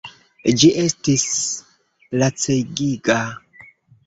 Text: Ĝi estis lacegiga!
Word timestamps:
Ĝi 0.61 0.69
estis 0.83 1.25
lacegiga! 2.23 3.21